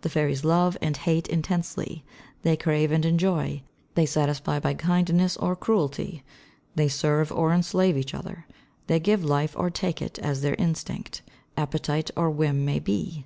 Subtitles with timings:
[0.00, 2.02] The fairies love and hate intensely;
[2.42, 3.62] they crave and enjoy;
[3.94, 6.24] they satisfy by kindness or cruelty;
[6.74, 8.44] they serve or enslave each other;
[8.88, 11.22] they give life or take it as their instinct,
[11.56, 13.24] appetite or whim may be.